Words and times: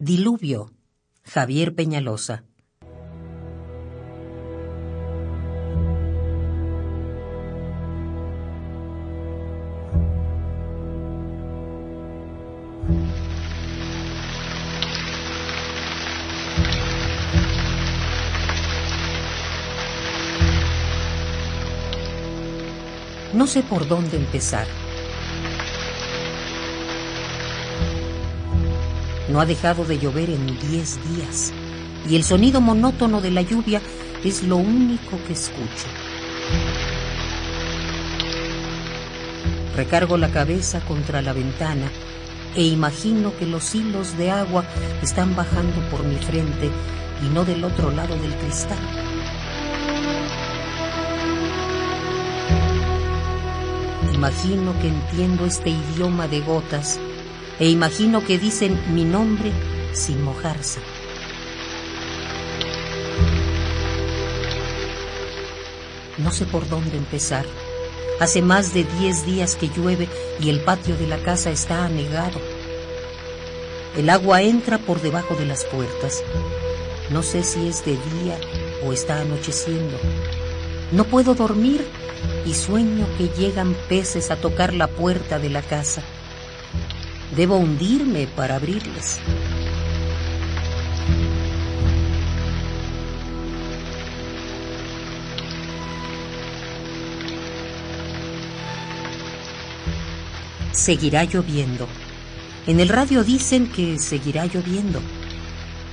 Diluvio, 0.00 0.72
Javier 1.22 1.76
Peñalosa. 1.76 2.42
No 23.32 23.46
sé 23.46 23.62
por 23.62 23.86
dónde 23.86 24.16
empezar. 24.16 24.66
No 29.28 29.40
ha 29.40 29.46
dejado 29.46 29.84
de 29.84 29.98
llover 29.98 30.30
en 30.30 30.46
diez 30.68 30.98
días 31.14 31.52
y 32.08 32.16
el 32.16 32.24
sonido 32.24 32.60
monótono 32.60 33.20
de 33.20 33.30
la 33.30 33.42
lluvia 33.42 33.80
es 34.22 34.42
lo 34.42 34.56
único 34.56 35.18
que 35.26 35.32
escucho. 35.32 35.86
Recargo 39.76 40.18
la 40.18 40.30
cabeza 40.30 40.80
contra 40.80 41.22
la 41.22 41.32
ventana 41.32 41.90
e 42.54 42.64
imagino 42.64 43.34
que 43.36 43.46
los 43.46 43.74
hilos 43.74 44.16
de 44.18 44.30
agua 44.30 44.64
están 45.02 45.34
bajando 45.34 45.80
por 45.90 46.04
mi 46.04 46.16
frente 46.16 46.70
y 47.24 47.28
no 47.30 47.44
del 47.44 47.64
otro 47.64 47.90
lado 47.90 48.14
del 48.16 48.34
cristal. 48.36 48.78
Imagino 54.14 54.78
que 54.80 54.88
entiendo 54.88 55.44
este 55.44 55.70
idioma 55.70 56.28
de 56.28 56.40
gotas 56.40 57.00
e 57.58 57.68
imagino 57.68 58.24
que 58.24 58.38
dicen 58.38 58.78
mi 58.94 59.04
nombre 59.04 59.52
sin 59.92 60.22
mojarse. 60.22 60.80
No 66.18 66.30
sé 66.30 66.46
por 66.46 66.68
dónde 66.68 66.96
empezar. 66.96 67.44
Hace 68.20 68.40
más 68.40 68.72
de 68.72 68.84
diez 69.00 69.26
días 69.26 69.56
que 69.56 69.68
llueve 69.68 70.08
y 70.40 70.50
el 70.50 70.60
patio 70.60 70.96
de 70.96 71.08
la 71.08 71.18
casa 71.18 71.50
está 71.50 71.84
anegado. 71.84 72.40
El 73.96 74.08
agua 74.10 74.42
entra 74.42 74.78
por 74.78 75.00
debajo 75.00 75.34
de 75.34 75.46
las 75.46 75.64
puertas. 75.64 76.22
No 77.10 77.22
sé 77.22 77.42
si 77.42 77.68
es 77.68 77.84
de 77.84 77.92
día 77.92 78.38
o 78.84 78.92
está 78.92 79.20
anocheciendo. 79.20 79.98
No 80.92 81.04
puedo 81.04 81.34
dormir 81.34 81.84
y 82.46 82.54
sueño 82.54 83.06
que 83.18 83.28
llegan 83.28 83.74
peces 83.88 84.30
a 84.30 84.36
tocar 84.36 84.72
la 84.72 84.86
puerta 84.86 85.38
de 85.38 85.50
la 85.50 85.62
casa. 85.62 86.02
Debo 87.36 87.56
hundirme 87.56 88.28
para 88.28 88.56
abrirles. 88.56 89.20
Seguirá 100.70 101.24
lloviendo. 101.24 101.88
En 102.68 102.78
el 102.78 102.88
radio 102.88 103.24
dicen 103.24 103.66
que 103.68 103.98
seguirá 103.98 104.46
lloviendo. 104.46 105.00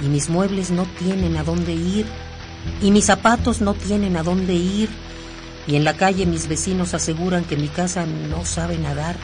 Y 0.00 0.08
mis 0.08 0.28
muebles 0.28 0.72
no 0.72 0.86
tienen 0.98 1.36
a 1.36 1.44
dónde 1.44 1.72
ir. 1.72 2.06
Y 2.82 2.90
mis 2.90 3.04
zapatos 3.04 3.60
no 3.60 3.74
tienen 3.74 4.16
a 4.16 4.24
dónde 4.24 4.54
ir. 4.54 4.88
Y 5.68 5.76
en 5.76 5.84
la 5.84 5.96
calle 5.96 6.26
mis 6.26 6.48
vecinos 6.48 6.94
aseguran 6.94 7.44
que 7.44 7.56
mi 7.56 7.68
casa 7.68 8.06
no 8.06 8.44
sabe 8.44 8.78
nadar, 8.78 9.16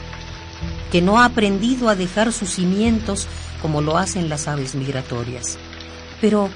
que 0.91 1.01
no 1.01 1.19
ha 1.19 1.25
aprendido 1.25 1.89
a 1.89 1.95
dejar 1.95 2.31
sus 2.31 2.51
cimientos 2.51 3.27
como 3.61 3.81
lo 3.81 3.97
hacen 3.97 4.29
las 4.29 4.47
aves 4.47 4.75
migratorias. 4.75 5.57
Pero, 6.21 6.49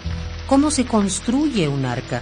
¿cómo 0.47 0.71
se 0.71 0.85
construye 0.85 1.67
un 1.67 1.85
arca? 1.85 2.21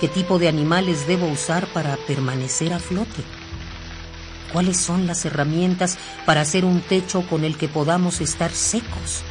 ¿Qué 0.00 0.08
tipo 0.08 0.38
de 0.38 0.48
animales 0.48 1.06
debo 1.06 1.26
usar 1.26 1.66
para 1.68 1.96
permanecer 1.96 2.72
a 2.72 2.78
flote? 2.78 3.22
¿Cuáles 4.52 4.76
son 4.76 5.06
las 5.06 5.24
herramientas 5.24 5.98
para 6.26 6.42
hacer 6.42 6.64
un 6.64 6.80
techo 6.80 7.26
con 7.26 7.42
el 7.42 7.56
que 7.56 7.68
podamos 7.68 8.20
estar 8.20 8.52
secos? 8.52 9.22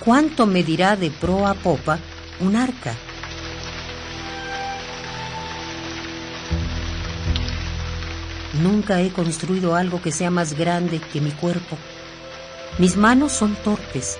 ¿Cuánto 0.00 0.46
medirá 0.46 0.96
de 0.96 1.10
proa 1.10 1.50
a 1.50 1.54
popa 1.54 1.98
un 2.40 2.56
arca? 2.56 2.94
Nunca 8.62 9.00
he 9.00 9.10
construido 9.10 9.74
algo 9.74 10.00
que 10.00 10.12
sea 10.12 10.30
más 10.30 10.54
grande 10.54 11.00
que 11.00 11.20
mi 11.20 11.32
cuerpo. 11.32 11.76
Mis 12.78 12.96
manos 12.96 13.32
son 13.32 13.56
torpes. 13.56 14.16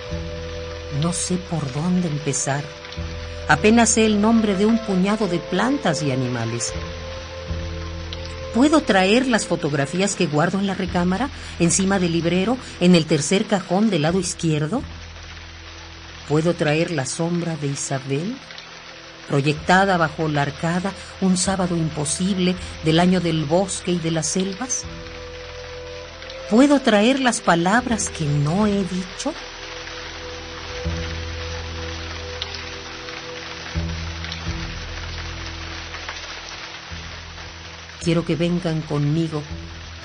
No 1.01 1.13
sé 1.13 1.37
por 1.37 1.71
dónde 1.73 2.07
empezar. 2.07 2.63
Apenas 3.47 3.89
sé 3.91 4.05
el 4.05 4.21
nombre 4.21 4.55
de 4.55 4.65
un 4.65 4.77
puñado 4.79 5.27
de 5.27 5.39
plantas 5.39 6.03
y 6.03 6.11
animales. 6.11 6.73
¿Puedo 8.53 8.81
traer 8.81 9.27
las 9.27 9.45
fotografías 9.45 10.15
que 10.15 10.27
guardo 10.27 10.59
en 10.59 10.67
la 10.67 10.73
recámara, 10.73 11.29
encima 11.59 11.99
del 11.99 12.13
librero, 12.13 12.57
en 12.79 12.95
el 12.95 13.05
tercer 13.05 13.45
cajón 13.45 13.89
del 13.89 14.03
lado 14.03 14.19
izquierdo? 14.19 14.81
¿Puedo 16.29 16.53
traer 16.53 16.91
la 16.91 17.05
sombra 17.05 17.57
de 17.57 17.67
Isabel? 17.67 18.37
Proyectada 19.27 19.97
bajo 19.97 20.27
la 20.27 20.43
arcada 20.43 20.91
un 21.21 21.37
sábado 21.37 21.75
imposible 21.75 22.55
del 22.83 22.99
año 22.99 23.21
del 23.21 23.45
bosque 23.45 23.91
y 23.91 23.99
de 23.99 24.11
las 24.11 24.27
selvas? 24.27 24.83
¿Puedo 26.49 26.79
traer 26.79 27.19
las 27.19 27.41
palabras 27.41 28.09
que 28.09 28.25
no 28.25 28.67
he 28.67 28.83
dicho? 28.83 29.33
Quiero 38.03 38.23
que 38.23 38.35
vengan 38.35 38.81
conmigo 38.81 39.41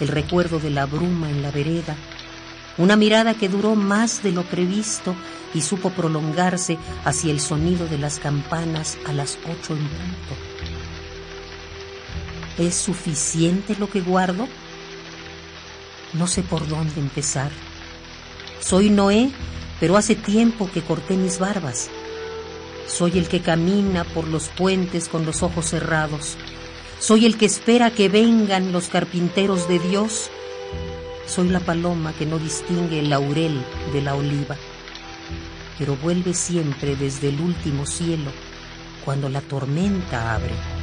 el 0.00 0.08
recuerdo 0.08 0.58
de 0.58 0.70
la 0.70 0.86
bruma 0.86 1.28
en 1.28 1.42
la 1.42 1.50
vereda, 1.50 1.94
una 2.78 2.96
mirada 2.96 3.34
que 3.34 3.48
duró 3.48 3.74
más 3.74 4.22
de 4.22 4.32
lo 4.32 4.42
previsto 4.42 5.14
y 5.54 5.62
supo 5.62 5.90
prolongarse 5.90 6.78
hacia 7.04 7.32
el 7.32 7.40
sonido 7.40 7.86
de 7.86 7.98
las 7.98 8.18
campanas 8.18 8.98
a 9.06 9.12
las 9.12 9.38
ocho 9.44 9.74
en 9.74 9.86
punto. 9.88 10.36
¿Es 12.58 12.74
suficiente 12.74 13.74
lo 13.76 13.88
que 13.88 14.00
guardo? 14.00 14.46
No 16.12 16.26
sé 16.26 16.42
por 16.42 16.66
dónde 16.68 17.00
empezar. 17.00 17.50
Soy 18.60 18.90
Noé, 18.90 19.30
pero 19.78 19.96
hace 19.96 20.14
tiempo 20.14 20.70
que 20.70 20.82
corté 20.82 21.16
mis 21.16 21.38
barbas. 21.38 21.88
Soy 22.86 23.18
el 23.18 23.28
que 23.28 23.40
camina 23.40 24.04
por 24.04 24.26
los 24.26 24.48
puentes 24.48 25.08
con 25.08 25.24
los 25.24 25.42
ojos 25.42 25.66
cerrados. 25.66 26.36
Soy 26.98 27.24
el 27.24 27.38
que 27.38 27.46
espera 27.46 27.90
que 27.90 28.08
vengan 28.08 28.72
los 28.72 28.88
carpinteros 28.88 29.68
de 29.68 29.78
Dios. 29.78 30.30
Soy 31.30 31.48
la 31.48 31.60
paloma 31.60 32.12
que 32.12 32.26
no 32.26 32.40
distingue 32.40 32.98
el 32.98 33.10
laurel 33.10 33.64
de 33.92 34.02
la 34.02 34.16
oliva 34.16 34.56
pero 35.80 35.96
vuelve 35.96 36.34
siempre 36.34 36.94
desde 36.94 37.30
el 37.30 37.40
último 37.40 37.86
cielo 37.86 38.30
cuando 39.02 39.30
la 39.30 39.40
tormenta 39.40 40.34
abre. 40.34 40.79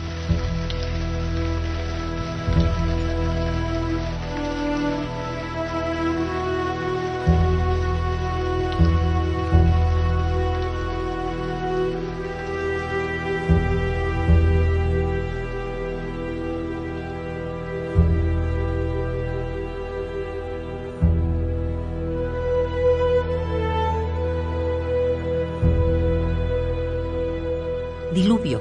Diluvio, 28.17 28.59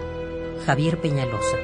Javier 0.67 1.01
Peñalosa. 1.01 1.57